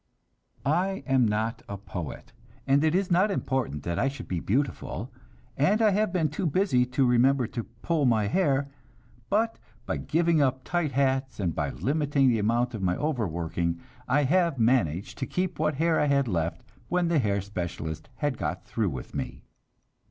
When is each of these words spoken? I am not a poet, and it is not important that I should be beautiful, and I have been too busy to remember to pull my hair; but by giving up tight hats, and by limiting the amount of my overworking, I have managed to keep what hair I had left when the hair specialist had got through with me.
I 0.65 1.03
am 1.05 1.27
not 1.27 1.61
a 1.69 1.77
poet, 1.77 2.33
and 2.65 2.83
it 2.83 2.95
is 2.95 3.11
not 3.11 3.29
important 3.29 3.83
that 3.83 3.99
I 3.99 4.07
should 4.07 4.27
be 4.27 4.39
beautiful, 4.39 5.11
and 5.55 5.79
I 5.79 5.91
have 5.91 6.11
been 6.11 6.29
too 6.29 6.47
busy 6.47 6.87
to 6.87 7.05
remember 7.05 7.45
to 7.45 7.63
pull 7.83 8.05
my 8.05 8.25
hair; 8.25 8.71
but 9.29 9.59
by 9.85 9.97
giving 9.97 10.41
up 10.41 10.63
tight 10.63 10.93
hats, 10.93 11.39
and 11.39 11.53
by 11.53 11.69
limiting 11.69 12.29
the 12.29 12.39
amount 12.39 12.73
of 12.73 12.81
my 12.81 12.97
overworking, 12.97 13.79
I 14.07 14.23
have 14.23 14.57
managed 14.57 15.19
to 15.19 15.27
keep 15.27 15.59
what 15.59 15.75
hair 15.75 15.99
I 15.99 16.07
had 16.07 16.27
left 16.27 16.63
when 16.89 17.07
the 17.07 17.19
hair 17.19 17.39
specialist 17.39 18.09
had 18.15 18.39
got 18.39 18.65
through 18.65 18.89
with 18.89 19.13
me. 19.13 19.43